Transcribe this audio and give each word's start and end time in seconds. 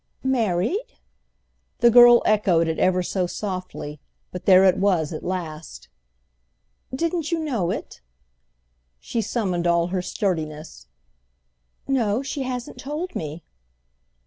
"Married?" 0.23 0.95
The 1.77 1.91
girl 1.91 2.23
echoed 2.25 2.67
it 2.67 2.79
ever 2.79 3.03
so 3.03 3.27
softly, 3.27 3.99
but 4.31 4.47
there 4.47 4.63
it 4.63 4.77
was 4.79 5.13
at 5.13 5.23
last. 5.23 5.89
"Didn't 6.91 7.31
you 7.31 7.37
know 7.37 7.69
it?" 7.69 8.01
She 8.99 9.21
summoned 9.21 9.67
all 9.67 9.89
her 9.89 10.01
sturdiness. 10.01 10.87
"No, 11.87 12.23
she 12.23 12.41
hasn't 12.41 12.79
told 12.79 13.15
me." 13.15 13.43